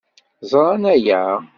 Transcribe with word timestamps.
Ẓran 0.51 0.83
aya. 0.93 1.21